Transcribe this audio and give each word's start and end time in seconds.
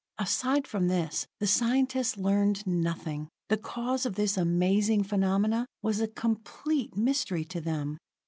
Aside 0.17 0.65
from 0.65 0.87
this, 0.87 1.27
the 1.39 1.45
scientists 1.45 2.17
learned 2.17 2.65
nothing; 2.65 3.29
the 3.49 3.57
cause 3.57 4.03
of 4.03 4.15
this 4.15 4.35
amazing 4.35 5.03
phenomenon 5.03 5.67
was 5.83 6.01
a 6.01 6.07
complete 6.07 6.97
mystery 6.97 7.45
to 7.45 7.61
them. 7.61 7.99